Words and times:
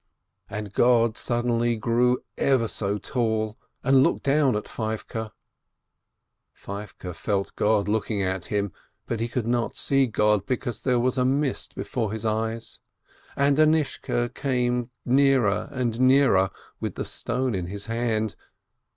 And 0.49 0.73
God 0.73 1.15
suddenly 1.15 1.75
grew 1.75 2.23
ever 2.35 2.67
so 2.67 2.97
tall, 2.97 3.59
and 3.83 4.01
looked 4.01 4.23
down 4.23 4.55
at 4.55 4.67
Feivke. 4.67 5.29
Feivke 6.55 7.13
felt 7.13 7.55
God 7.55 7.87
looking 7.87 8.19
at 8.23 8.45
him, 8.45 8.71
but 9.05 9.19
he 9.19 9.27
could 9.27 9.45
not 9.45 9.75
see 9.75 10.07
God, 10.07 10.47
because 10.47 10.81
there 10.81 10.99
was 10.99 11.19
a 11.19 11.23
mist 11.23 11.75
before 11.75 12.11
his 12.13 12.25
eyes. 12.25 12.79
And 13.35 13.59
Anishka 13.59 14.33
came 14.33 14.89
nearer 15.05 15.69
and 15.71 15.99
nearer 15.99 16.49
with 16.79 16.95
the 16.95 17.05
stone 17.05 17.53
in 17.53 17.67
his 17.67 17.85
hand. 17.85 18.35